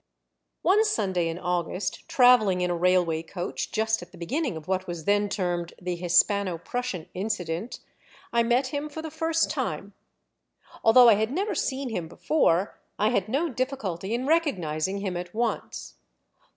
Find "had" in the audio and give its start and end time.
11.13-11.31, 13.09-13.29